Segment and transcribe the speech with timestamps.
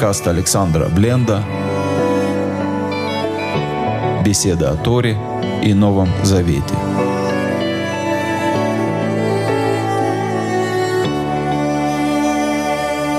[0.00, 1.44] подкаст Александра Бленда
[4.24, 5.14] «Беседа о Торе
[5.62, 6.74] и Новом Завете».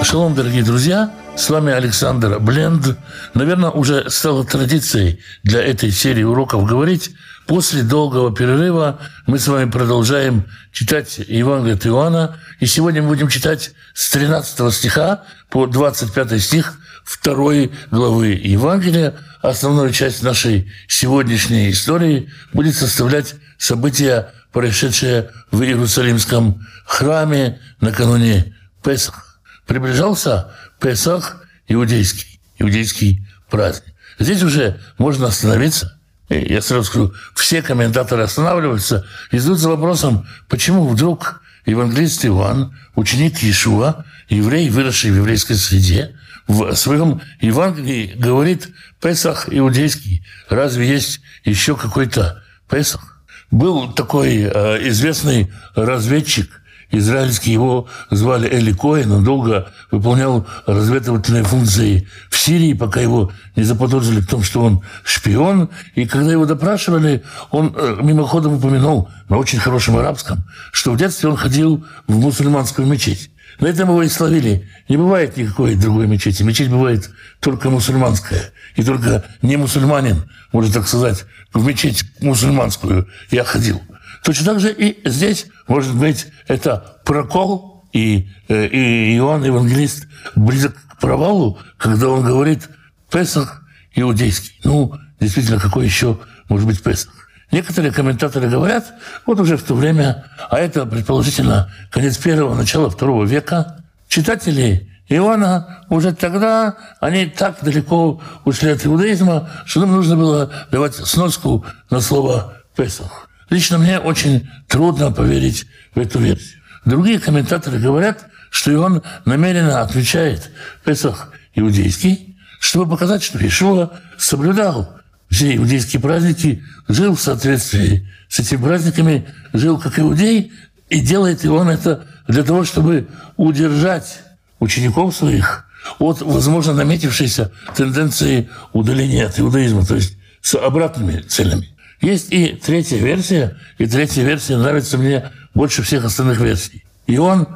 [0.04, 1.12] Шалом, дорогие друзья!
[1.36, 2.98] С вами Александр Бленд.
[3.36, 7.12] Наверное, уже стало традицией для этой серии уроков говорить.
[7.52, 12.40] После долгого перерыва мы с вами продолжаем читать Евангелие от Иоанна.
[12.62, 19.16] И сегодня мы будем читать с 13 стиха по 25 стих второй главы Евангелия.
[19.42, 29.42] Основную часть нашей сегодняшней истории будет составлять события, происшедшие в Иерусалимском храме накануне Песах.
[29.68, 33.94] Приближался Песах иудейский, иудейский праздник.
[34.20, 35.98] Здесь уже можно остановиться.
[36.32, 44.06] Я сразу скажу, все комментаторы останавливаются и задаются вопросом, почему вдруг евангелист Иван, ученик Иешуа,
[44.30, 46.16] еврей, выросший в еврейской среде,
[46.48, 48.70] в своем Евангелии говорит
[49.02, 50.26] «Песах иудейский».
[50.50, 53.22] Разве есть еще какой-то Песах?
[53.52, 56.61] Был такой э, известный разведчик
[56.92, 63.64] израильский, его звали Эли Коэн, он долго выполнял разведывательные функции в Сирии, пока его не
[63.64, 65.70] заподозрили в том, что он шпион.
[65.96, 71.30] И когда его допрашивали, он э, мимоходом упомянул на очень хорошем арабском, что в детстве
[71.30, 73.32] он ходил в мусульманскую мечеть.
[73.60, 74.68] На этом его и словили.
[74.90, 76.42] Не бывает никакой другой мечети.
[76.44, 78.52] Мечеть бывает только мусульманская.
[78.76, 83.82] И только не мусульманин, может так сказать, в мечеть мусульманскую я ходил.
[84.24, 90.76] Точно так же и здесь, может быть, это прокол, и, э, и Иоанн Евангелист близок
[90.76, 92.70] к провалу, когда он говорит
[93.12, 94.60] «Песах иудейский».
[94.64, 97.14] Ну, действительно, какой еще может быть Песах?
[97.52, 98.94] Некоторые комментаторы говорят,
[99.26, 105.84] вот уже в то время, а это, предположительно, конец первого, начало второго века, читатели Иоанна
[105.90, 112.00] уже тогда, они так далеко ушли от иудаизма, что нам нужно было давать сноску на
[112.00, 113.28] слово «Песах».
[113.52, 116.62] Лично мне очень трудно поверить в эту версию.
[116.86, 120.50] Другие комментаторы говорят, что он намеренно отвечает
[120.84, 124.98] Песах иудейский, чтобы показать, что Ишуа соблюдал
[125.30, 130.54] все иудейские праздники, жил в соответствии с этими праздниками, жил как иудей,
[130.90, 134.22] и делает и он это для того, чтобы удержать
[134.60, 135.66] учеников своих
[136.00, 141.68] от, возможно, наметившейся тенденции удаления от иудаизма, то есть с обратными целями.
[142.02, 146.84] Есть и третья версия, и третья версия нравится мне больше всех остальных версий.
[147.06, 147.48] И он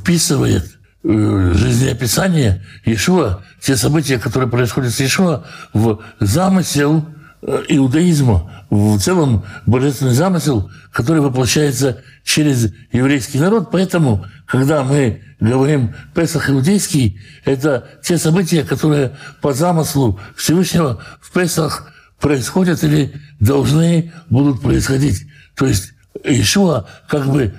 [0.00, 7.06] вписывает э, жизнеописание Иешуа, те события, которые происходят с Иешуа, в замысел
[7.42, 13.70] э, иудаизма, в целом божественный замысел, который воплощается через еврейский народ.
[13.70, 21.93] Поэтому, когда мы говорим «Песах иудейский», это те события, которые по замыслу Всевышнего в Песах
[22.20, 25.26] происходят или должны будут происходить.
[25.56, 25.92] То есть
[26.22, 27.54] Ишуа как бы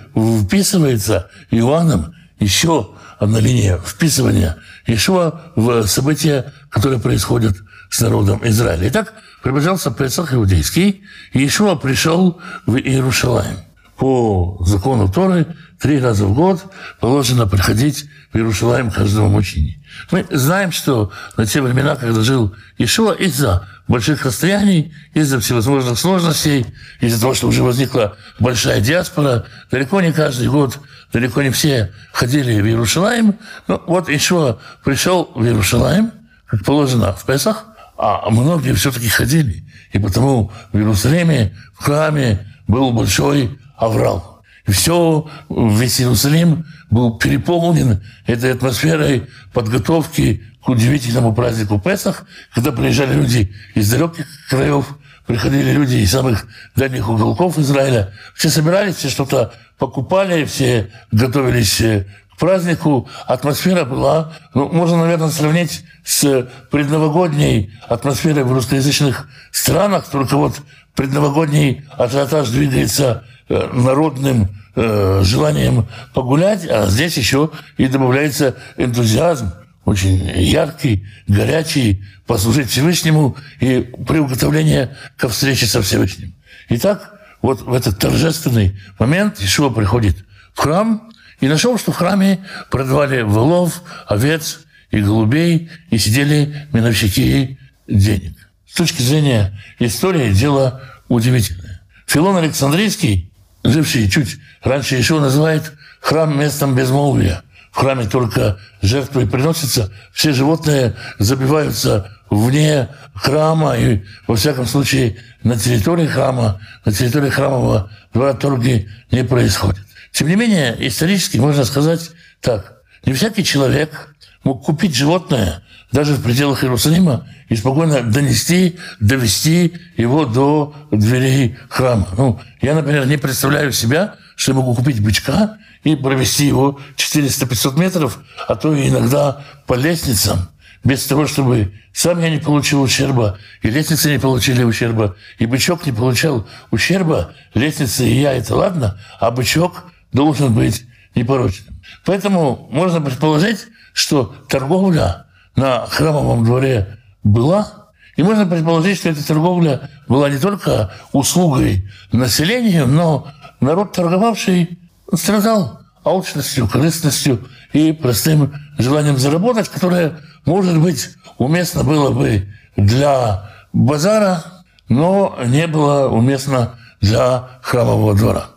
[0.45, 4.57] вписывается Иоанном, еще одна линия вписывания
[4.87, 7.55] Ишуа в события, которые происходят
[7.89, 8.89] с народом Израиля.
[8.89, 13.57] Итак, приближался Песах иудейский, и Ишуа пришел в Иерушалаем.
[13.97, 15.47] По закону Торы
[15.79, 16.61] три раза в год
[16.99, 19.81] положено приходить в Иерушалаем каждому мужчине.
[20.11, 26.65] Мы знаем, что на те времена, когда жил Ишуа, из-за больших расстояний, из-за всевозможных сложностей,
[27.01, 30.79] из-за того, что уже возникла большая диаспора, далеко не каждый год,
[31.13, 33.35] далеко не все ходили в Иерушалаем.
[33.67, 36.11] Ну, вот Ишуа пришел в Иерушалаем,
[36.45, 37.65] как положено в Песах,
[37.97, 39.63] а многие все-таки ходили.
[39.93, 44.43] И потому в Иерусалиме, в храме был большой аврал.
[44.67, 53.13] И все, весь Иерусалим был переполнен этой атмосферой подготовки к удивительному празднику Песах, когда приезжали
[53.13, 56.45] люди из далеких краев, приходили люди из самых
[56.75, 58.13] дальних уголков Израиля.
[58.33, 63.07] Все собирались, все что-то покупали, все готовились э, к празднику.
[63.27, 70.61] Атмосфера была, ну, можно, наверное, сравнить с предновогодней атмосферой в русскоязычных странах, только вот
[70.95, 75.85] предновогодний ажиотаж двигается Э, народным э, желанием
[76.15, 79.51] погулять, а здесь еще и добавляется энтузиазм,
[79.85, 86.33] очень яркий, горячий, послужить Всевышнему и приуготовление ко встрече со Всевышним.
[86.69, 90.17] Итак, вот в этот торжественный момент Ишуа приходит
[90.53, 91.09] в храм
[91.39, 98.33] и нашел, что в храме продавали волов, овец и голубей, и сидели миновщики денег.
[98.67, 101.81] С точки зрения истории дело удивительное.
[102.07, 103.31] Филон Александрийский
[103.63, 107.43] живший чуть раньше еще называет храм местом безмолвия.
[107.75, 115.59] В храме только жертвы приносятся, все животные забиваются вне храма и, во всяком случае, на
[115.59, 119.83] территории храма, на территории храмового двора торги не происходят.
[120.13, 122.77] Тем не менее, исторически можно сказать так.
[123.05, 125.61] Не всякий человек мог купить животное
[125.91, 132.07] даже в пределах Иерусалима и спокойно донести, довести его до дверей храма.
[132.17, 137.79] Ну, я, например, не представляю себя, что я могу купить бычка и провести его 400-500
[137.79, 140.49] метров, а то и иногда по лестницам,
[140.83, 145.85] без того, чтобы сам я не получил ущерба, и лестницы не получили ущерба, и бычок
[145.85, 151.79] не получал ущерба, лестница и я– это ладно, а бычок должен быть непорочным.
[152.03, 159.91] Поэтому можно предположить, что торговля на храмовом дворе была, и можно предположить, что эта торговля
[160.07, 163.27] была не только услугой населению, но
[163.59, 164.79] народ, торговавший,
[165.13, 172.47] страдал алчностью, корыстностью и простым желанием заработать, которое, может быть, уместно было бы
[172.77, 174.43] для базара,
[174.87, 178.47] но не было уместно для храмового двора.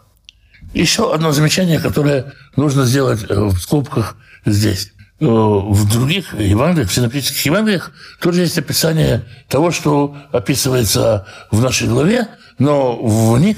[0.75, 4.93] Еще одно замечание, которое нужно сделать э, в скобках здесь.
[5.21, 11.89] Э, в других Евангелиях, в синоптических Евангелиях тоже есть описание того, что описывается в нашей
[11.89, 12.29] главе,
[12.59, 13.57] но в них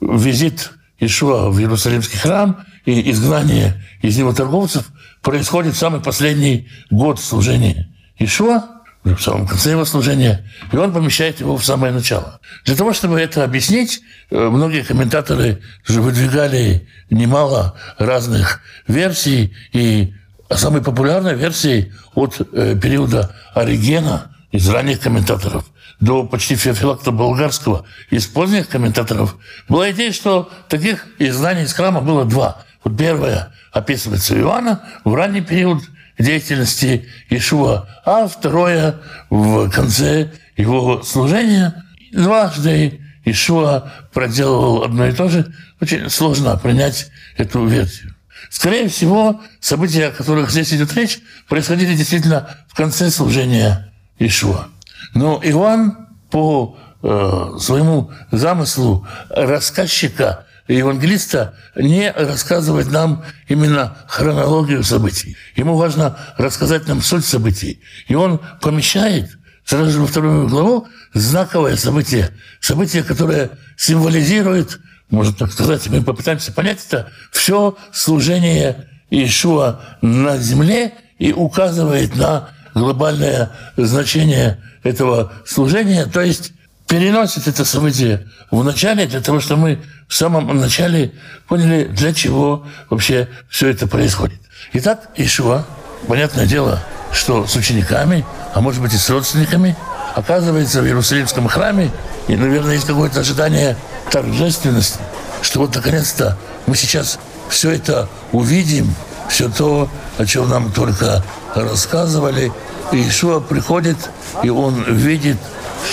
[0.00, 4.90] визит Ишуа в Иерусалимский храм и изгнание из него торговцев
[5.22, 8.64] происходит в самый последний год служения Ишуа,
[9.04, 12.40] в самом конце его служения, и он помещает его в самое начало.
[12.64, 20.14] Для того, чтобы это объяснить, э, многие комментаторы же выдвигали немало разных версий, и
[20.50, 25.64] самой популярной версией от э, периода Оригена из ранних комментаторов
[26.00, 29.36] до почти Феофилакта Болгарского из поздних комментаторов
[29.68, 32.62] была идея, что таких изданий из храма было два.
[32.84, 35.82] Вот первое описывается Иоанна в ранний период–
[36.18, 38.96] деятельности Ишуа, а второе
[39.30, 41.84] в конце его служения.
[42.12, 45.52] Дважды Ишуа проделывал одно и то же.
[45.80, 48.14] Очень сложно принять эту версию.
[48.50, 51.18] Скорее всего, события, о которых здесь идет речь,
[51.48, 54.68] происходили действительно в конце служения Ишуа.
[55.14, 65.36] Но Иоанн по э, своему замыслу рассказчика евангелиста не рассказывать нам именно хронологию событий.
[65.56, 67.80] Ему важно рассказать нам суть событий.
[68.06, 69.30] И он помещает
[69.64, 72.30] сразу же во вторую главу знаковое событие.
[72.60, 74.78] Событие, которое символизирует,
[75.10, 82.50] можно так сказать, мы попытаемся понять это, все служение Иешуа на земле и указывает на
[82.74, 86.52] глобальное значение этого служения, то есть
[86.86, 91.12] переносит это событие в начале для того, чтобы мы в самом начале
[91.46, 94.40] поняли, для чего вообще все это происходит.
[94.72, 95.66] Итак, Ишуа,
[96.06, 96.82] понятное дело,
[97.12, 98.24] что с учениками,
[98.54, 99.76] а может быть и с родственниками,
[100.14, 101.90] оказывается в Иерусалимском храме,
[102.26, 103.76] и, наверное, есть какое-то ожидание
[104.10, 104.98] торжественности,
[105.42, 107.18] что вот наконец-то мы сейчас
[107.48, 108.94] все это увидим,
[109.28, 111.22] все то, о чем нам только
[111.54, 112.52] рассказывали.
[112.92, 114.10] Ишуа приходит,
[114.42, 115.38] и он видит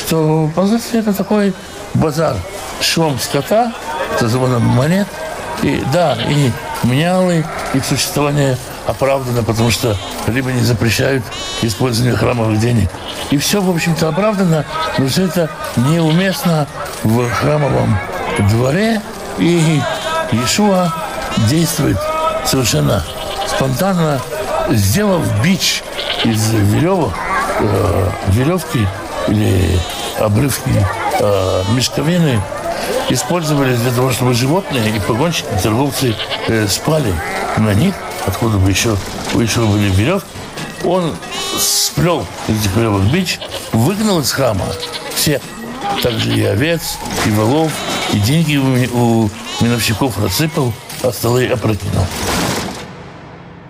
[0.06, 1.54] что по сути это такой
[1.94, 2.36] базар
[2.82, 3.72] шум скота,
[4.20, 5.08] со звоном монет.
[5.64, 6.52] И да, и
[6.84, 9.96] менялы, их существование оправдано, потому что
[10.28, 11.24] либо не запрещают
[11.62, 12.90] использование храмовых денег.
[13.32, 14.66] И все, в общем-то, оправдано,
[14.98, 16.68] но все это неуместно
[17.04, 17.98] в храмовом
[18.50, 19.02] дворе.
[19.38, 19.82] И
[20.32, 20.94] Иешуа
[21.50, 21.98] действует
[22.46, 23.04] совершенно
[23.48, 24.22] спонтанно,
[24.69, 25.84] сделав бич
[26.24, 27.13] из веревок,
[27.60, 28.88] э, веревки
[29.27, 29.79] или
[30.19, 30.86] обрывки
[31.19, 32.41] э, мешковины
[33.10, 36.15] использовались для того, чтобы животные и погонщики, и торговцы
[36.48, 37.13] э, спали
[37.57, 37.95] на них,
[38.25, 38.95] откуда бы еще,
[39.34, 40.27] еще были веревки.
[40.84, 41.15] Он
[41.57, 43.39] сплел этих веревок бич,
[43.72, 44.65] выгнал из храма
[45.15, 45.41] всех,
[46.03, 47.72] также и овец, и волов,
[48.13, 49.29] и деньги у, у
[49.62, 52.05] миновщиков рассыпал, а столы опрокинул.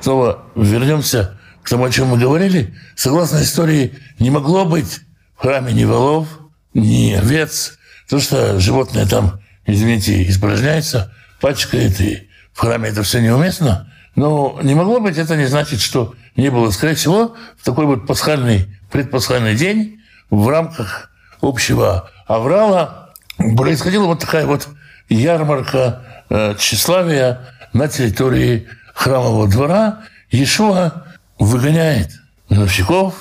[0.05, 2.75] Снова вернемся к тому, о чем мы говорили.
[2.95, 4.99] Согласно истории, не могло быть
[5.35, 6.27] в храме ни волов,
[6.75, 13.91] ни овец, то, что животное там, извините, испражняется, пачкает, и в храме это все неуместно.
[14.15, 16.69] Но не могло быть, это не значит, что не было.
[16.69, 21.09] Скорее всего, в такой вот пасхальный, предпасхальный день в рамках
[21.41, 23.09] общего аврала
[23.57, 24.67] происходила вот такая вот
[25.09, 27.39] ярмарка э, тщеславия
[27.73, 29.99] на территории храмового двора.
[30.31, 31.05] Иешуа
[31.37, 32.11] выгоняет
[32.49, 33.13] гробовщиков,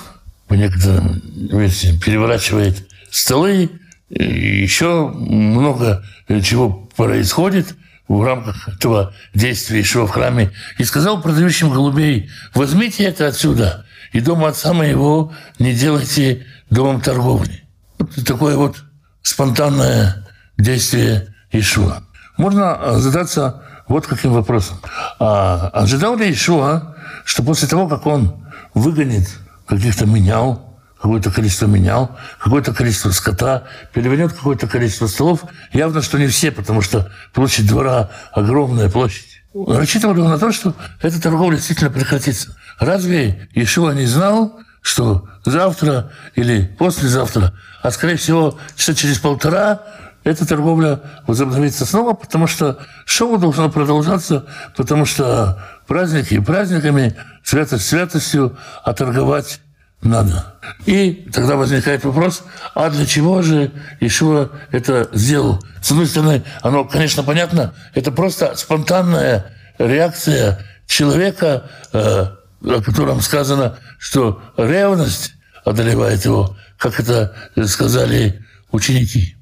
[0.47, 3.69] по некоторым версиям, переворачивает столы,
[4.09, 6.03] еще много
[6.43, 7.75] чего происходит
[8.07, 14.19] в рамках этого действия Ишуа в храме и сказал продающим голубей, возьмите это отсюда, и
[14.19, 17.63] дом отца моего не делайте домом торговли.
[17.97, 18.77] Вот такое вот
[19.23, 20.27] спонтанное
[20.57, 22.03] действие Ишуа.
[22.37, 24.77] Можно задаться вот каким вопросом.
[25.19, 29.27] А ожидал ли Ишуа, что после того, как он выгонит
[29.67, 33.63] каких-то менял, какое-то количество менял, какое-то количество скота,
[33.93, 35.43] перевернет какое-то количество столов.
[35.71, 39.41] Явно, что не все, потому что площадь двора огромная площадь.
[39.53, 42.55] Рассчитывали на то, что эта торговля действительно прекратится.
[42.79, 49.81] Разве Ишуа не знал, что завтра или послезавтра, а скорее всего, часа через полтора,
[50.25, 58.57] эта торговля возобновится снова, потому что шоу должно продолжаться, потому что праздники праздниками, святость святостью,
[58.83, 59.61] а торговать
[60.01, 60.55] надо.
[60.87, 65.63] И тогда возникает вопрос, а для чего же Ишуа это сделал?
[65.81, 73.77] С одной стороны, оно, конечно, понятно, это просто спонтанная реакция человека, э, о котором сказано,
[73.99, 77.35] что ревность одолевает его, как это
[77.67, 79.35] сказали ученики.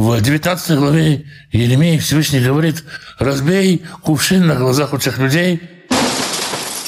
[0.00, 2.84] В 19 главе Еремей Всевышний говорит,
[3.18, 5.60] разбей кувшин на глазах у тех людей,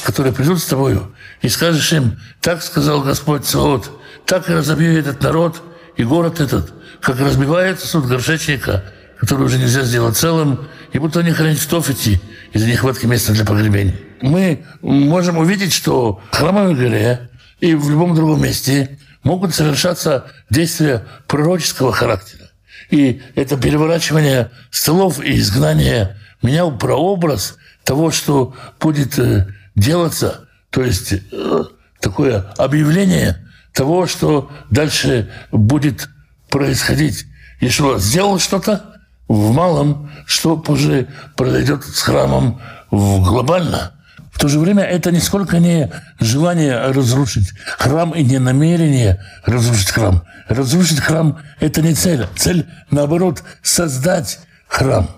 [0.02, 3.90] которые придут с тобою, и скажешь им, так сказал Господь Саот,
[4.24, 5.62] так и разобью этот народ
[5.98, 8.82] и город этот, как разбивается суд горшечника,
[9.20, 12.18] который уже нельзя сделать целым, и будто они хранят в Тофете
[12.54, 13.94] из-за нехватки места для погребения.
[14.22, 17.28] Мы можем увидеть, что в храмовой горе
[17.60, 22.41] и в любом другом месте могут совершаться действия пророческого характера.
[22.90, 31.12] И это переворачивание столов и изгнание менял прообраз того, что будет э, делаться, то есть
[31.12, 31.64] э,
[32.00, 36.08] такое объявление того, что дальше будет
[36.50, 37.26] происходить.
[37.60, 38.96] Ишуа сделал что-то
[39.28, 42.60] в малом, что позже произойдет с храмом
[42.90, 43.92] глобально.
[44.32, 50.22] В то же время это нисколько не желание разрушить храм и не намерение разрушить храм.
[50.48, 52.26] Разрушить храм– это не цель.
[52.34, 55.08] Цель, наоборот, создать храм.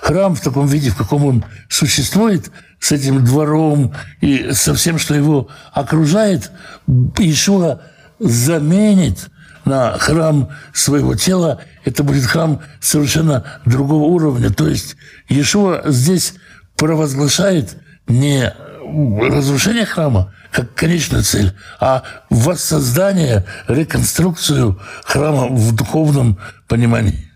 [0.00, 2.50] Храм в таком виде, в каком он существует,
[2.80, 6.50] с этим двором и со всем, что его окружает,
[7.18, 7.82] Ишуа
[8.18, 9.28] заменит
[9.64, 11.60] на храм своего тела.
[11.84, 14.50] Это будет храм совершенно другого уровня.
[14.50, 14.96] То есть
[15.28, 16.34] Иешуа здесь
[16.76, 17.76] провозглашает
[18.06, 18.52] не
[19.30, 27.30] разрушение храма как конечную цель, а воссоздание, реконструкцию храма в духовном понимании.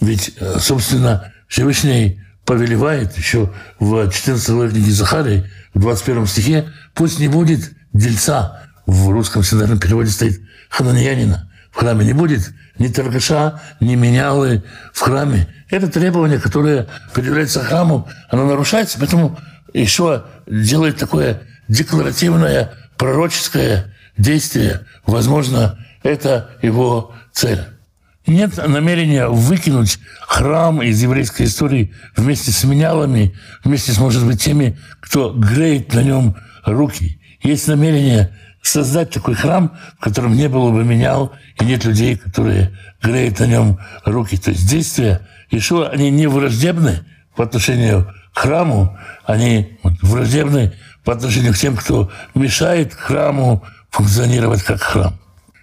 [0.00, 7.18] Ведь, э, собственно, Всевышний повелевает еще в 14 главе книги Захарии, в 21 стихе, пусть
[7.18, 13.60] не будет дельца, в русском синодальном переводе стоит хананьянина, в храме не будет ни торгаша,
[13.80, 15.46] ни менялы в храме.
[15.70, 19.38] Это требование, которое предъявляется храму, оно нарушается, поэтому
[19.80, 24.86] еще делает такое декларативное пророческое действие.
[25.06, 27.64] Возможно, это его цель.
[28.26, 29.98] Нет намерения выкинуть
[30.28, 36.02] храм из еврейской истории вместе с менялами, вместе с, может быть, теми, кто греет на
[36.02, 37.20] нем руки.
[37.42, 38.30] Есть намерение
[38.62, 42.70] создать такой храм, в котором не было бы менял, и нет людей, которые
[43.02, 44.36] греют на нем руки.
[44.36, 50.72] То есть действия Ишуа, они не враждебны по отношению храму, они враждебны
[51.04, 55.18] по отношению к тем, кто мешает храму функционировать как храм.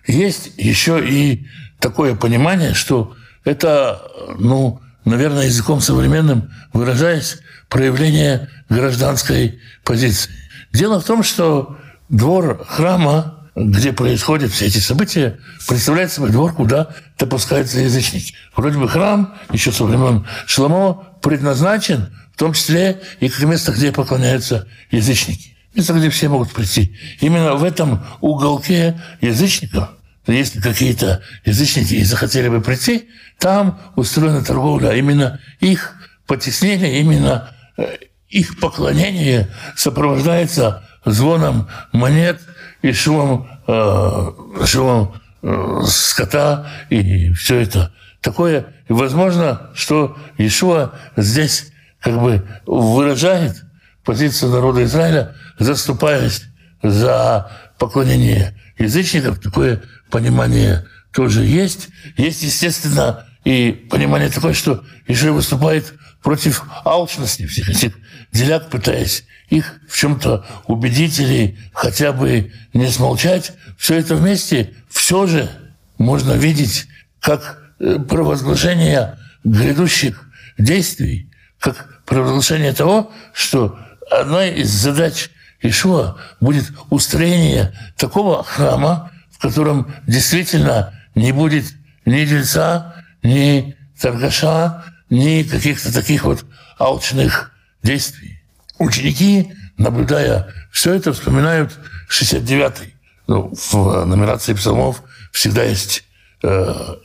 [0.08, 1.48] Есть еще и
[1.80, 4.02] такое понимание, что это,
[4.38, 10.32] ну, наверное, языком современным выражаясь, проявление гражданской позиции.
[10.74, 11.78] Дело в том, что
[12.10, 18.34] двор храма, где происходят все эти события, представляет собой двор, куда допускаются язычники.
[18.56, 23.92] Вроде бы храм еще со времен Шламо предназначен в том числе и как место, где
[23.92, 25.58] поклоняются язычники.
[25.76, 26.96] Место, где все могут прийти.
[27.20, 29.90] Именно в этом уголке язычников–
[30.26, 34.90] если какие-то язычники и захотели бы прийти, там устроена торговля.
[34.90, 35.96] А именно их
[36.28, 37.98] потеснение, именно э,
[38.30, 42.40] их поклонение сопровождается звоном монет
[42.82, 47.92] и шумом, э, шумом э, скота и все это
[48.22, 48.68] такое.
[48.88, 51.69] И возможно, что Иешуа здесь
[52.02, 53.64] как бы выражает
[54.04, 56.44] позицию народа Израиля, заступаясь
[56.82, 61.90] за поклонение язычников, такое понимание тоже есть.
[62.18, 67.98] Есть, естественно, и понимание такое, что еще выступает против алчности всех этих
[68.32, 73.54] деляк, пытаясь их в чем-то убедить или хотя бы не смолчать.
[73.78, 75.50] Все это вместе все же
[75.98, 76.88] можно видеть
[77.20, 81.29] как э, провозглашение грядущих действий,
[81.60, 83.78] как провозглашение того, что
[84.10, 85.30] одной из задач
[85.62, 91.66] Ишуа будет устроение такого храма, в котором действительно не будет
[92.06, 96.46] ни дельца, ни торгаша, ни каких-то таких вот
[96.78, 97.52] алчных
[97.84, 98.42] действий.
[98.78, 101.78] Ученики, наблюдая все это, вспоминают
[102.10, 102.96] 69-й.
[103.28, 106.04] Ну, в нумерации псалмов всегда есть
[106.42, 106.96] э,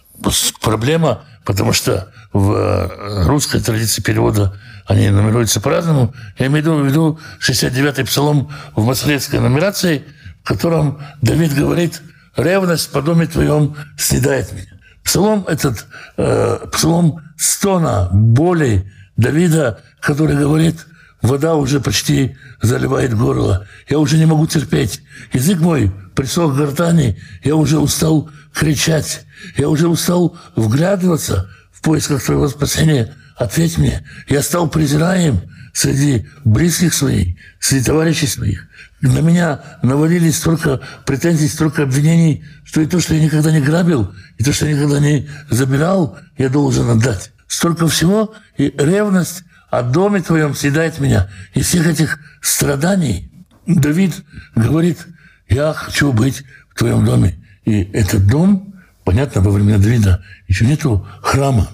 [0.60, 6.14] проблема, потому что в русской традиции перевода они нумеруются по-разному.
[6.38, 10.04] Я имею в виду 69-й псалом в масоретской нумерации,
[10.42, 12.02] в котором Давид говорит
[12.36, 14.74] «Ревность по доме твоем снедает меня».
[15.04, 20.86] Псалом этот, э, псалом стона, боли Давида, который говорит
[21.24, 25.00] «Вода уже почти заливает горло, я уже не могу терпеть,
[25.32, 29.22] язык мой присох к гортани, я уже устал кричать,
[29.56, 35.40] я уже устал вглядываться в поисках твоего спасения, ответь мне, я стал презираем
[35.72, 38.66] среди близких своих, среди товарищей своих.
[39.00, 44.12] На меня навалились столько претензий, столько обвинений, что и то, что я никогда не грабил,
[44.36, 47.32] и то, что я никогда не забирал, я должен отдать.
[47.46, 49.42] Столько всего, и ревность
[49.78, 51.28] о доме твоем съедает меня.
[51.52, 53.30] И всех этих страданий
[53.66, 55.04] Давид говорит,
[55.48, 57.34] я хочу быть в твоем доме.
[57.64, 61.68] И этот дом, понятно, во времена Давида еще нету храма.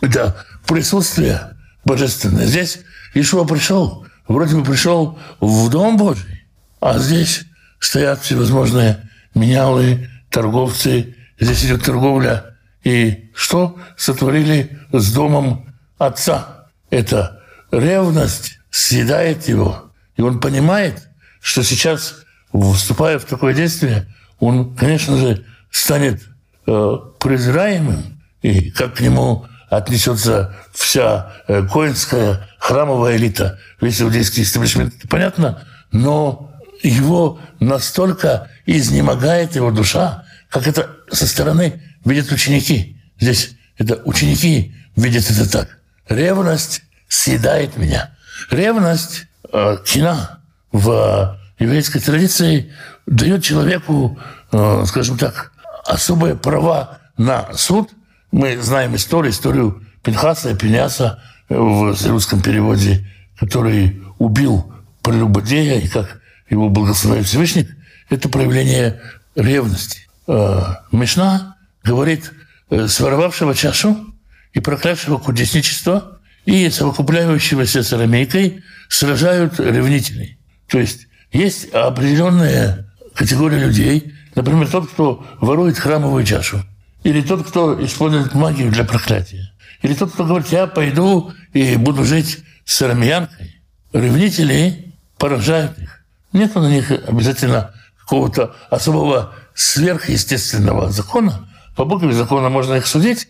[0.00, 0.36] Это
[0.68, 2.46] присутствие божественное.
[2.46, 2.80] Здесь
[3.14, 6.44] Ишуа пришел, вроде бы пришел в Дом Божий,
[6.80, 7.42] а здесь
[7.80, 12.56] стоят всевозможные менялы, торговцы, здесь идет торговля.
[12.84, 15.66] И что сотворили с домом
[15.98, 16.61] отца?
[16.92, 19.90] Это ревность съедает его.
[20.16, 21.08] И он понимает,
[21.40, 22.16] что сейчас,
[22.52, 26.22] вступая в такое действие, он, конечно же, станет
[26.66, 34.92] э, презираемым, и как к нему отнесется вся э, коинская храмовая элита, весь иудейский истеблишмент,
[35.08, 43.00] понятно, но его настолько изнемогает его душа, как это со стороны видят ученики.
[43.18, 45.78] Здесь это ученики видят это так.
[46.08, 46.82] Ревность
[47.14, 48.10] съедает меня.
[48.50, 52.72] Ревность, э, кина в еврейской традиции
[53.06, 54.18] дает человеку,
[54.52, 55.52] э, скажем так,
[55.84, 57.90] особые права на суд–
[58.32, 63.06] мы знаем историю, историю Пинхаса и Пиняса в русском переводе,
[63.38, 64.72] который убил
[65.02, 67.68] прелюбодея, и как его благословил Всевышний,
[68.08, 69.00] это проявление
[69.34, 70.08] ревности.
[70.26, 72.32] А, Мишна говорит,
[72.70, 74.14] э, своровавшего чашу
[74.54, 80.38] и проклявшего кудесничество и совокупляющегося с арамейкой сражают ревнителей.
[80.68, 86.62] То есть есть определенная категория людей, например, тот, кто ворует храмовую чашу–
[87.04, 89.52] или тот, кто использует магию для проклятия.
[89.82, 93.60] Или тот, кто говорит, я пойду и буду жить с арамеянкой.
[93.92, 96.04] Ревнители поражают их.
[96.32, 101.48] Нет на них обязательно какого-то особого сверхъестественного закона.
[101.76, 103.28] По букве закона можно их судить,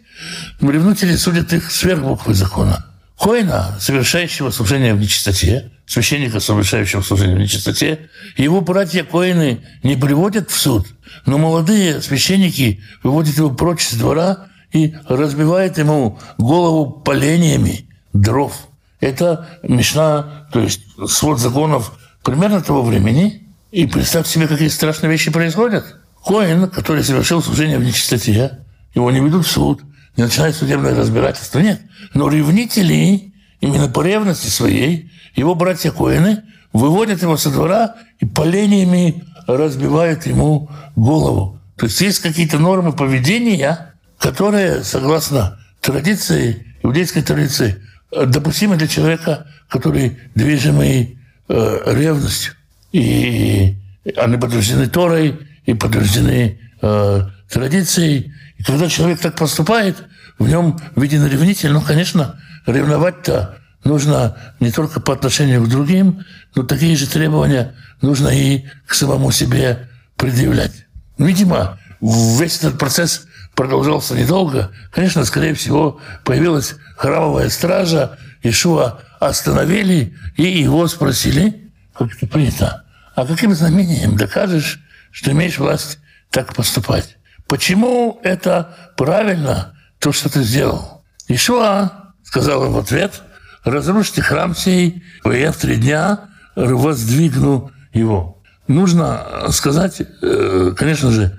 [0.61, 2.87] но ревнители судят их сверх буквы закона.
[3.19, 10.51] Коина, совершающего служение в нечистоте, священника, совершающего служение в нечистоте, его братья Коины не приводят
[10.51, 10.87] в суд–
[11.27, 18.69] но молодые священники выводят его прочь с двора и разбивают ему голову полениями дров.
[19.01, 23.49] Это Мишна, то есть свод законов примерно того времени.
[23.71, 25.97] И представьте себе, какие страшные вещи происходят.
[26.25, 28.61] Коин, который совершил служение в нечистоте,
[28.95, 29.81] его не ведут в суд,
[30.17, 31.59] не начинает судебное разбирательство.
[31.61, 31.81] Нет.
[32.15, 39.25] Но ревнители, именно по ревности своей, его братья Коины выводят его со двора и полениями
[39.47, 41.61] разбивают ему голову.
[41.77, 50.19] То есть есть какие-то нормы поведения, которые, согласно традиции, иудейской традиции, допустимы для человека, который
[50.35, 52.55] движимый э, ревностью.
[52.93, 53.75] И
[54.17, 58.33] они подтверждены Торой и подтверждены э, традицией.
[58.63, 60.05] И когда человек так поступает,
[60.39, 61.73] в нем виден ревнитель.
[61.73, 68.29] Ну, конечно, ревновать-то нужно не только по отношению к другим, но такие же требования нужно
[68.29, 70.87] и к самому себе предъявлять.
[71.19, 74.71] Видимо, весь этот процесс продолжался недолго.
[74.93, 82.85] Конечно, скорее всего, появилась храмовая стража, Ишуа остановили и его спросили, как это принято,
[83.17, 84.79] а каким знамением докажешь,
[85.11, 85.99] что имеешь власть
[86.31, 87.17] так поступать?
[87.53, 91.05] Почему это правильно, то, что ты сделал?
[91.29, 93.21] Ишуа сказал им в ответ–
[93.65, 96.21] разрушите храм сей, и я в три дня
[96.57, 98.43] воздвигну его.
[98.69, 101.39] Нужно сказать, э, конечно же,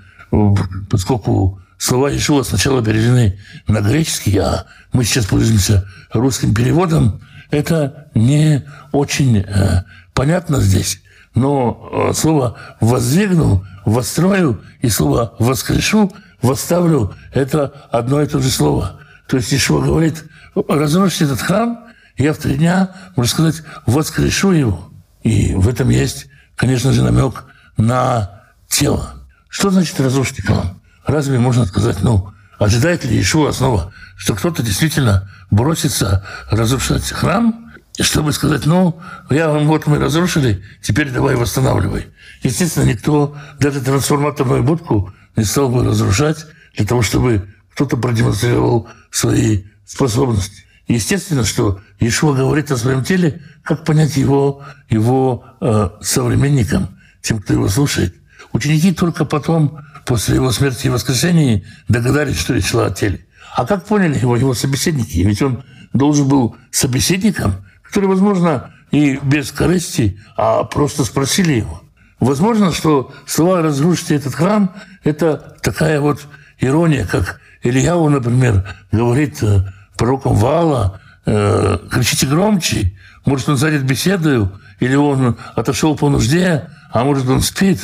[0.90, 8.64] поскольку слова Ишуа сначала переведены на греческий, а мы сейчас пользуемся русским переводом, это не
[8.92, 11.00] очень э, понятно здесь.
[11.34, 19.00] Но э, слово «воздвигну», «вострою» и слово «воскрешу», «восставлю»– это одно и то же слово.
[19.26, 21.84] То есть Ишуа говорит, разрушите этот храм,
[22.16, 24.90] я в три дня, можно сказать, воскрешу его.
[25.22, 27.44] И в этом есть, конечно же, намек
[27.76, 29.14] на тело.
[29.48, 30.80] Что значит разрушить храм?
[31.06, 37.63] Разве можно сказать, ну, ожидает ли Ишуа снова, что кто-то действительно бросится разрушать храм,
[38.02, 42.06] чтобы сказать, ну, я, вот мы разрушили, теперь давай восстанавливай.
[42.42, 49.64] Естественно, никто даже трансформаторную будку не стал бы разрушать для того, чтобы кто-то продемонстрировал свои
[49.86, 50.64] способности.
[50.88, 57.54] Естественно, что Ишуа говорит о своем теле, как понять его, его э, современникам, тем, кто
[57.54, 58.14] его слушает.
[58.52, 63.26] Ученики только потом, после его смерти и воскресения, догадались, что речь шла о теле.
[63.56, 65.18] А как поняли его его собеседники?
[65.18, 71.80] Ведь он должен был собеседником, который, возможно, и без корысти, а просто спросили его.
[72.18, 76.26] Возможно, что слова «разрушите этот храм»– это такая вот
[76.58, 84.50] ирония, как Ильяу, например, говорит э, пророком Вала, э, кричите громче, может, он занят беседою,
[84.80, 87.78] или он отошел по нужде, а может, он спит.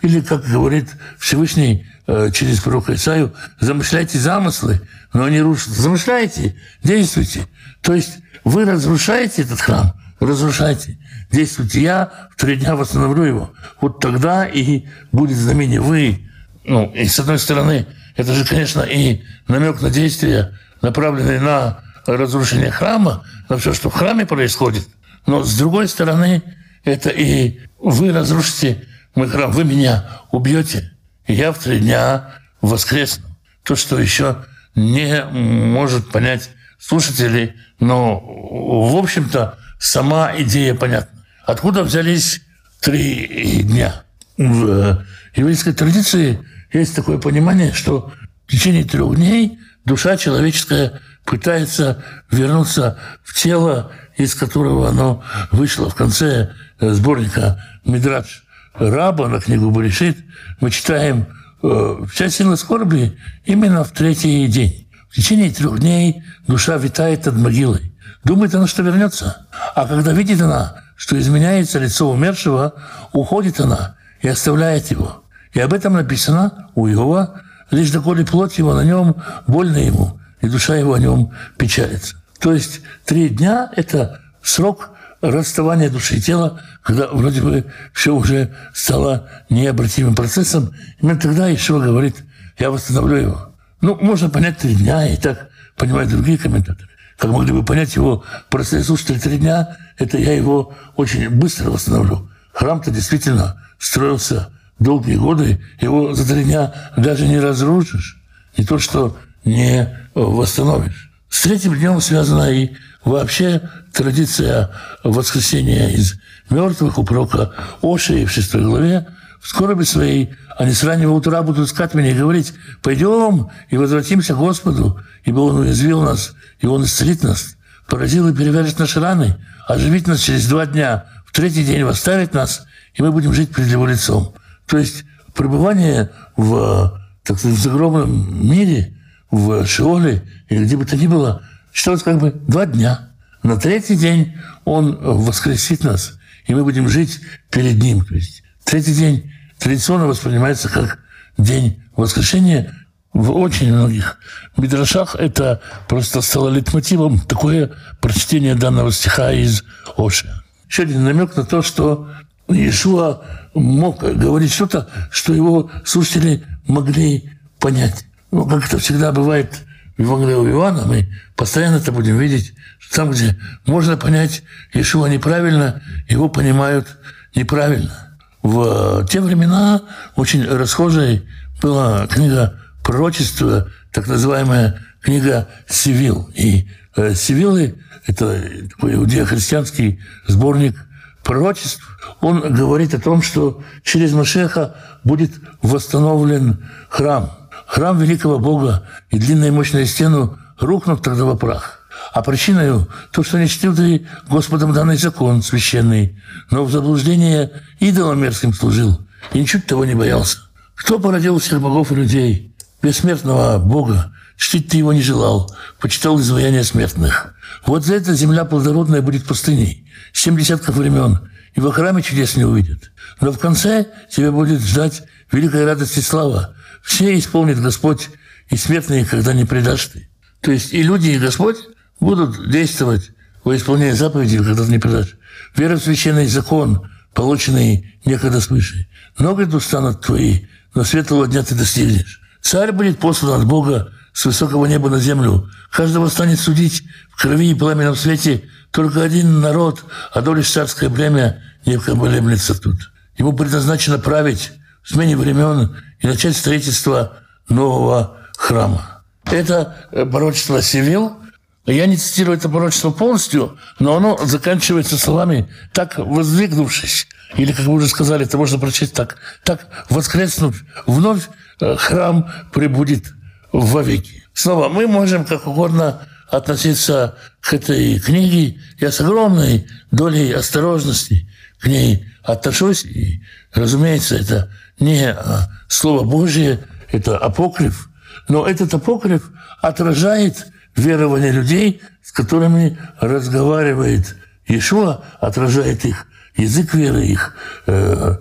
[0.00, 0.88] Или, как говорит
[1.20, 4.80] Всевышний э, через пророка Исаию, замышляйте замыслы,
[5.12, 5.82] но они рушатся.
[5.82, 7.46] Замышляйте, действуйте.
[7.80, 10.98] То есть вы разрушаете этот храм, разрушайте,
[11.30, 11.82] действуйте.
[11.82, 13.52] Я в три дня восстановлю его.
[13.80, 15.80] Вот тогда и будет знамение.
[15.80, 16.28] Вы,
[16.64, 22.70] ну, и с одной стороны, это же, конечно, и намек на действия, направленные на разрушение
[22.70, 24.88] храма, на все, что в храме происходит.
[25.26, 26.42] Но с другой стороны,
[26.84, 30.92] это и вы разрушите мой храм, вы меня убьете,
[31.26, 33.26] и я в три дня воскресну.
[33.62, 36.50] То, что еще не может понять
[36.82, 41.22] слушатели, но, в общем-то, сама идея понятна.
[41.46, 42.42] Откуда взялись
[42.80, 44.02] три дня?
[44.36, 45.04] В
[45.36, 46.40] еврейской традиции
[46.72, 48.12] есть такое понимание, что
[48.46, 55.88] в течение трех дней душа человеческая пытается вернуться в тело, из которого оно вышло.
[55.88, 58.40] В конце сборника «Мидрадж
[58.74, 60.16] Раба» на книгу Баришит
[60.60, 61.26] мы читаем
[61.62, 64.88] э, «Вся сила скорби именно в третий день».
[65.12, 67.92] В течение трех дней душа витает над могилой.
[68.24, 69.46] Думает она, что вернется.
[69.74, 72.72] А когда видит она, что изменяется лицо умершего,
[73.12, 75.22] уходит она и оставляет его.
[75.52, 80.48] И об этом написано у Иова, лишь доколе плоть его на нем, больно ему, и
[80.48, 82.16] душа его о нем печалится.
[82.40, 88.54] То есть три дня– это срок расставания души и тела, когда вроде бы все уже
[88.72, 90.72] стало необратимым процессом.
[91.02, 92.16] Именно тогда Ишуа говорит,
[92.58, 93.51] я восстановлю его.
[93.82, 96.88] Ну, можно понять три дня, и так понимают другие комментаторы.
[97.18, 102.30] Как могли бы понять его простые слушатели три дня, это я его очень быстро восстановлю.
[102.52, 108.20] Храм-то действительно строился долгие годы, его за три дня даже не разрушишь,
[108.56, 111.10] не то что не восстановишь.
[111.28, 112.70] С третьим днем связана и
[113.04, 114.70] вообще традиция
[115.02, 119.08] воскресения из мертвых у пророка Оши в шестой главе,
[119.40, 124.34] в скорби своей они с раннего утра будут искать меня и говорить, пойдем и возвратимся
[124.34, 127.56] к Господу, ибо Он уязвил нас, и Он исцелит нас,
[127.88, 129.36] поразил и перевяжет наши раны,
[129.66, 133.68] оживит нас через два дня, в третий день восставит нас, и мы будем жить перед
[133.68, 134.34] Его лицом.
[134.66, 138.96] То есть пребывание в, так сказать, в загробном мире,
[139.30, 143.10] в Шиоле или где бы то ни было, считалось как бы два дня.
[143.42, 148.04] На третий день Он воскресит нас, и мы будем жить перед Ним.
[148.04, 149.31] То есть третий день
[149.62, 150.98] традиционно воспринимается как
[151.38, 152.74] день воскрешения.
[153.12, 154.18] В очень многих
[154.56, 157.70] мидрашах это просто стало литмотивом, такое
[158.00, 159.64] прочтение данного стиха из
[159.98, 160.32] Оши.
[160.68, 162.10] Еще один намек на то, что
[162.48, 163.22] Иешуа
[163.54, 168.06] мог говорить что-то, что его слушатели могли понять.
[168.30, 169.60] Ну, как это всегда бывает
[169.98, 175.82] в Евангелии Иоанна, мы постоянно это будем видеть, что там, где можно понять Иешуа неправильно,
[176.08, 176.96] его понимают
[177.34, 178.11] неправильно.
[178.42, 179.82] В те времена
[180.16, 181.26] очень расхожей
[181.60, 186.28] была книга пророчества, так называемая книга Сивил.
[186.34, 187.76] И э, Сивилы–
[188.06, 190.76] это такой иудео-христианский сборник
[191.22, 191.82] пророчеств,
[192.20, 194.74] он говорит о том, что через Машеха
[195.04, 197.30] будет восстановлен храм.
[197.66, 201.81] Храм великого Бога и длинная мощная стену рухнут тогда во прах.
[202.12, 208.20] А причиной то, что не чтил ты Господом данный закон священный, но в заблуждение идолам
[208.20, 210.38] мерзким служил и ничуть того не боялся.
[210.74, 212.54] Кто породил всех богов и людей?
[212.82, 217.34] Бессмертного Бога, чтить ты его не желал, почитал изваяние смертных.
[217.64, 222.44] Вот за это земля плодородная будет пустыней, семь десятков времен, и во храме чудес не
[222.44, 222.90] увидят.
[223.20, 226.56] Но в конце тебя будет ждать великая радость и слава.
[226.82, 228.08] Все исполнит Господь,
[228.50, 230.08] и смертные, когда не предашь ты.
[230.40, 231.58] То есть и люди, и Господь
[232.02, 233.12] будут действовать
[233.44, 235.16] во исполнение заповедей, ты не предашь.
[235.56, 238.88] Вера в священный закон, полученный некогда свыше.
[239.18, 242.20] Ноги тут станут твои, но светлого дня ты достигнешь.
[242.40, 245.48] Царь будет послан от Бога с высокого неба на землю.
[245.70, 250.88] Каждого станет судить в крови и пламенном свете только один народ, а то лишь царское
[250.88, 252.90] бремя не поколеблется тут.
[253.16, 259.02] Ему предназначено править в смене времен и начать строительство нового храма.
[259.24, 261.18] Это пророчество Севил.
[261.66, 267.06] Я не цитирую это пророчество полностью, но оно заканчивается словами «так воздвигнувшись».
[267.36, 269.16] Или, как вы уже сказали, это можно прочесть так.
[269.44, 271.28] «Так воскреснув, вновь
[271.60, 273.12] э, храм прибудет
[273.52, 274.24] вовеки».
[274.34, 278.60] Снова, мы можем как угодно относиться к этой книге.
[278.80, 281.28] Я с огромной долей осторожности
[281.60, 282.84] к ней отношусь.
[282.84, 283.22] И,
[283.54, 286.58] разумеется, это не а, Слово Божье,
[286.90, 287.88] это апокриф.
[288.28, 296.06] Но этот апокриф отражает верование людей, с которыми разговаривает Иешуа, отражает их
[296.36, 297.34] язык веры, их
[297.66, 298.16] э,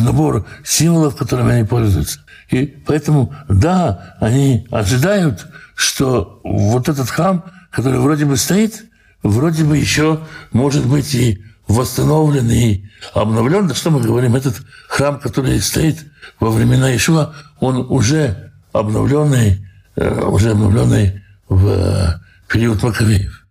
[0.00, 2.20] набор символов, которыми они пользуются.
[2.50, 8.84] И поэтому, да, они ожидают, что вот этот храм, который вроде бы стоит,
[9.22, 10.20] вроде бы еще
[10.52, 12.84] может быть и восстановлен и
[13.14, 13.68] обновлен.
[13.68, 16.04] Да что мы говорим, этот храм, который стоит
[16.40, 21.21] во времена Ишуа, он уже обновленный, э, уже обновленный
[21.54, 23.46] в э, период Маковеев.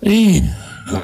[0.00, 0.42] И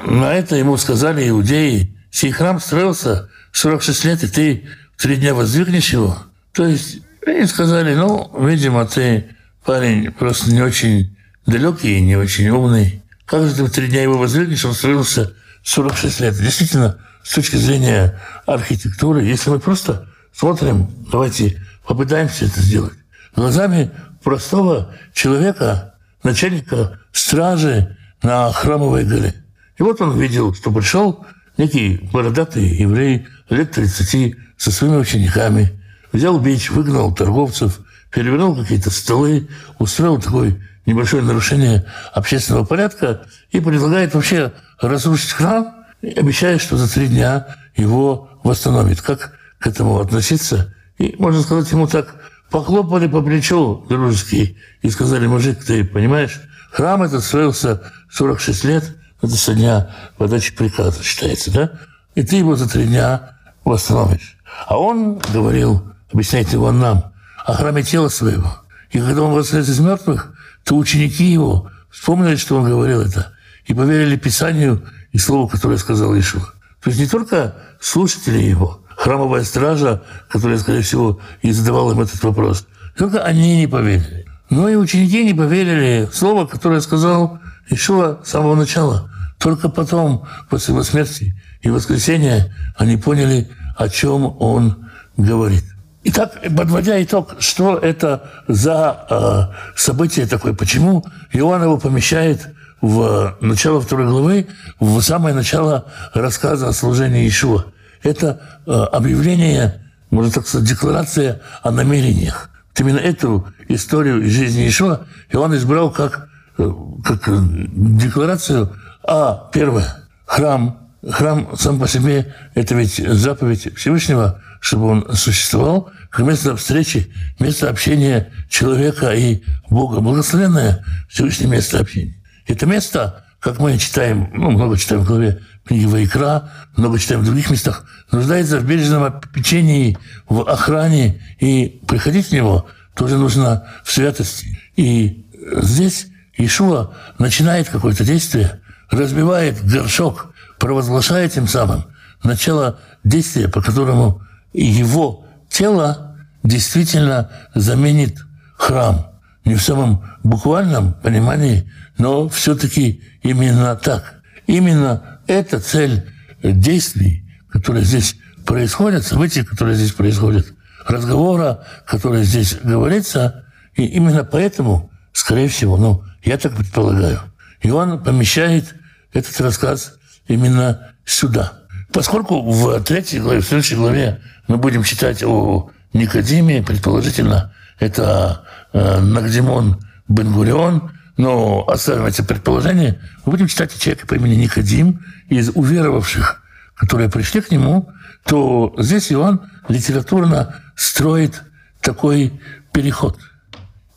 [0.05, 5.93] на это ему сказали иудеи, сей храм строился 46 лет, и ты три дня воздвигнешь
[5.93, 6.17] его.
[6.51, 12.49] То есть они сказали, ну, видимо, ты парень просто не очень далекий и не очень
[12.49, 13.03] умный.
[13.25, 14.65] Как же ты в три дня его воздвигнешь?
[14.65, 16.35] Он строился 46 лет.
[16.35, 22.93] Действительно, с точки зрения архитектуры, если мы просто смотрим, давайте попытаемся это сделать,
[23.35, 23.91] глазами
[24.23, 29.33] простого человека, начальника стражи на Храмовой горе.
[29.77, 31.25] И вот он видел, что пришел
[31.57, 35.79] некий бородатый еврей лет 30 со своими учениками,
[36.11, 37.79] взял бич, выгнал торговцев,
[38.11, 39.47] перевернул какие-то столы,
[39.79, 47.07] устроил такое небольшое нарушение общественного порядка и предлагает вообще разрушить храм, обещая, что за три
[47.07, 49.01] дня его восстановит.
[49.01, 50.73] Как к этому относиться?
[50.97, 52.15] И, можно сказать, ему так
[52.49, 57.81] похлопали по плечу дружески и сказали, мужик, ты понимаешь, храм этот строился
[58.11, 61.71] 46 лет, это со дня подачи приказа считается, да?
[62.15, 64.37] И ты его за три дня восстановишь.
[64.67, 67.13] А он говорил, объясняет его нам,
[67.45, 68.61] о храме тела своего.
[68.91, 70.33] И когда он воскрес из мертвых,
[70.63, 73.33] то ученики его вспомнили, что он говорил это,
[73.65, 76.41] и поверили Писанию и Слову, которое сказал Ишуа.
[76.81, 82.21] То есть не только слушатели его, храмовая стража, которая, скорее всего, и задавала им этот
[82.23, 84.25] вопрос, только они не поверили.
[84.49, 89.09] Но и ученики не поверили слово, которое сказал Ишуа с самого начала.
[89.37, 95.63] Только потом, после его смерти и воскресения, они поняли, о чем он говорит.
[96.03, 102.47] Итак, подводя итог, что это за э, событие такое, почему Иоанн его помещает
[102.81, 104.47] в начало второй главы,
[104.79, 107.65] в самое начало рассказа о служении Ишуа.
[108.03, 112.49] Это э, объявление, можно так сказать, декларация о намерениях.
[112.69, 116.71] Вот именно эту историю из жизни Ишуа Иоанн избрал как, э,
[117.03, 125.15] как декларацию, а первое, храм, храм сам по себе– это ведь заповедь Всевышнего, чтобы он
[125.15, 130.01] существовал, как место встречи, место общения человека и Бога.
[130.01, 132.15] Благословенное Всевышнее место общения.
[132.47, 137.25] Это место, как мы читаем, ну, много читаем в главе книги Вайкра, много читаем в
[137.25, 143.91] других местах, нуждается в бережном опечении, в охране, и приходить в него тоже нужно в
[143.91, 144.59] святости.
[144.75, 145.25] И
[145.61, 151.85] здесь Ишуа начинает какое-то действие, разбивает горшок, провозглашает тем самым
[152.23, 154.21] начало действия, по которому
[154.53, 158.17] его тело действительно заменит
[158.57, 159.11] храм.
[159.45, 164.15] Не в самом буквальном понимании, но все-таки именно так.
[164.45, 166.09] Именно эта цель
[166.41, 170.47] действий, которые здесь происходят, событий, которые здесь происходят,
[170.87, 177.19] разговора, который здесь говорится, и именно поэтому, скорее всего, ну, я так предполагаю,
[177.61, 178.75] Иоанн помещает
[179.13, 179.95] этот рассказ
[180.27, 181.53] именно сюда.
[181.91, 188.99] Поскольку в третьей главе, в следующей главе мы будем читать о Никодиме, предположительно, это э,
[188.99, 193.01] Нагдимон Бенгурион, но оставим эти предположения.
[193.25, 196.43] Мы будем читать о по имени Никодим из уверовавших,
[196.75, 197.89] которые пришли к нему,
[198.23, 201.43] то здесь Иоанн литературно строит
[201.81, 202.39] такой
[202.71, 203.17] переход.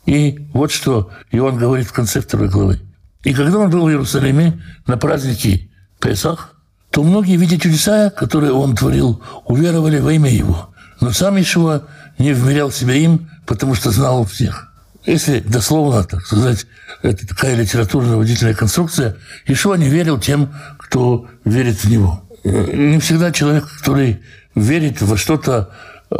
[0.05, 2.81] И вот что Иоанн говорит в конце второй главы.
[3.23, 6.55] «И когда он был в Иерусалиме на празднике Песах,
[6.89, 10.73] то многие, видя чудеса, которые он творил, уверовали во имя его.
[10.99, 11.83] Но сам Ишуа
[12.17, 14.70] не вмерял себя им, потому что знал всех.
[15.05, 16.67] Если дословно, так сказать,
[17.01, 22.23] это такая литературная водительная конструкция, Ишуа не верил тем, кто верит в него.
[22.43, 24.21] Не всегда человек, который
[24.53, 25.71] верит во что-то,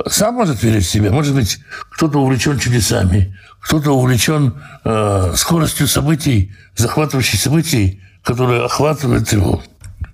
[0.08, 1.12] сам может верить в себя.
[1.12, 1.60] Может быть,
[1.91, 9.62] кто-то увлечен чудесами, кто-то увлечен э, скоростью событий, захватывающих событий, которые охватывают его.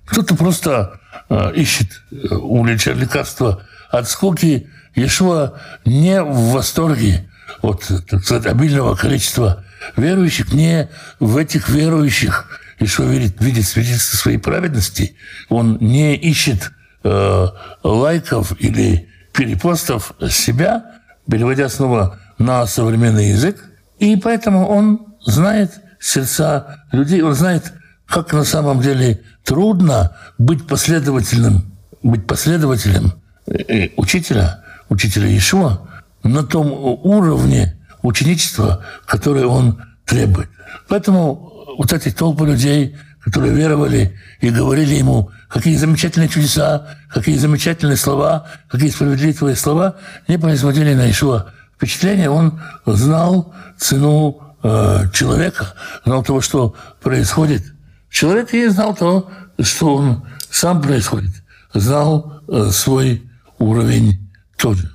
[0.06, 4.68] Кто-то просто э, ищет э, увлечение лекарства от скуки.
[4.94, 5.54] Ешуа
[5.84, 7.27] не в восторге
[7.62, 9.64] от, так сказать, обильного количества
[9.96, 10.88] верующих, не
[11.20, 15.16] в этих верующих Ишуа видит, видит свидетельство своей праведности.
[15.48, 16.70] Он не ищет
[17.02, 17.46] э,
[17.82, 20.84] лайков или перепостов себя,
[21.30, 23.64] переводя снова на современный язык.
[23.98, 27.72] И поэтому он знает сердца людей, он знает,
[28.06, 33.14] как на самом деле трудно быть последовательным, быть последователем
[33.46, 35.87] э, учителя, учителя Иешуа
[36.22, 40.48] на том уровне ученичества, которое он требует.
[40.88, 47.96] Поэтому вот эти толпы людей, которые веровали и говорили ему, какие замечательные чудеса, какие замечательные
[47.96, 49.96] слова, какие справедливые слова,
[50.28, 52.30] не производили на Ишуа впечатление.
[52.30, 57.62] Он знал цену э, человека, знал того, что происходит.
[58.10, 61.34] Человек и знал то, что он сам происходит,
[61.74, 64.90] знал э, свой уровень тоже.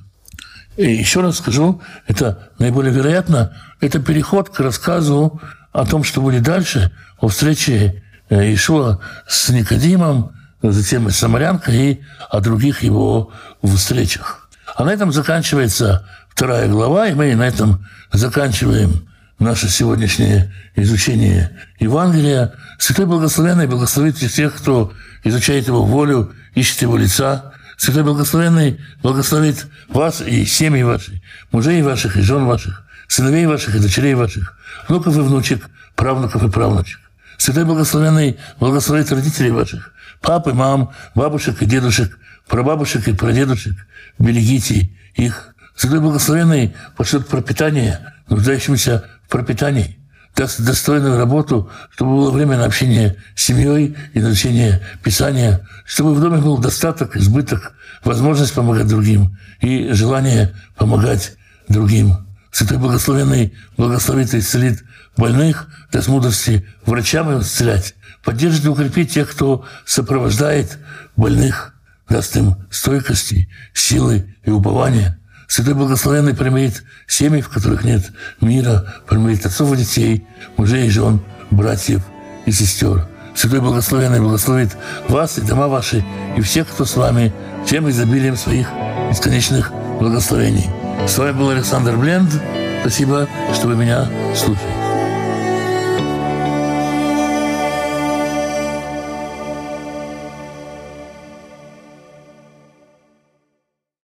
[0.76, 5.40] И еще раз скажу, это наиболее вероятно, это переход к рассказу
[5.72, 10.32] о том, что будет дальше, о встрече э, Ишуа с Никодимом,
[10.62, 13.32] затем и Самарянкой, и о других его
[13.64, 14.50] встречах.
[14.76, 19.08] А на этом заканчивается вторая глава, и мы на этом заканчиваем
[19.40, 22.54] наше сегодняшнее изучение Евангелия.
[22.80, 27.53] Святой Благословенный благословит всех, кто изучает Его волю, ищет Его лица.
[27.84, 33.80] Святой Благословенный благословит вас и семьи ваши, мужей ваших и жен ваших, сыновей ваших и
[33.80, 37.02] дочерей ваших, внуков и внучек, правнуков и правнучек.
[37.38, 39.91] Святой Благословенный благословит родителей ваших,
[40.22, 42.17] пап и мам, бабушек и дедушек,
[42.48, 43.76] прабабушек и прадедушек.
[44.17, 45.54] Берегите их.
[45.76, 50.00] Святой Благословенный пошлет пропитание нуждающимся в пропитании,
[50.36, 56.22] достойную работу, чтобы было время на общение с семьей и на изучение Писания, чтобы в
[56.22, 62.28] доме был достаток, избыток, возможность помогать другим и желание помогать другим.
[62.52, 64.84] Святой Благословенный благословит и исцелит
[65.17, 70.78] больных, даст мудрости врачам исцелять, поддержит и укрепит тех, кто сопровождает
[71.15, 71.76] больных,
[72.10, 75.19] даст им стойкости, силы и упования.
[75.48, 80.28] Святой Благословенный примирит семьи, в которых нет мира, примирит отцов и детей,
[80.58, 82.02] мужей и жен, братьев
[82.46, 83.08] и сестер.
[83.36, 84.76] Святой Благословенный благословит
[85.08, 86.04] вас и дома ваши,
[86.38, 87.34] и всех, кто с вами,
[87.66, 88.68] всем изобилием своих
[89.10, 90.70] бесконечных благословений.
[91.08, 92.32] С вами был Александр Бленд.
[92.82, 94.83] Спасибо, что вы меня слушаете.